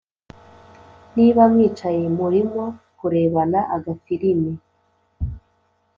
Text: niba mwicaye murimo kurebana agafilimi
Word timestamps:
niba 1.15 1.41
mwicaye 1.51 2.03
murimo 2.17 2.63
kurebana 2.97 3.59
agafilimi 3.75 4.51